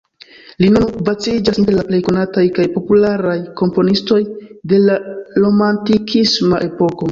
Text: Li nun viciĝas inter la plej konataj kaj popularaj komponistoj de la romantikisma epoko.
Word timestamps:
Li 0.61 0.69
nun 0.77 0.85
viciĝas 1.09 1.59
inter 1.63 1.77
la 1.79 1.83
plej 1.89 1.99
konataj 2.07 2.45
kaj 2.57 2.65
popularaj 2.79 3.37
komponistoj 3.63 4.19
de 4.75 4.83
la 4.89 4.99
romantikisma 5.47 6.65
epoko. 6.73 7.07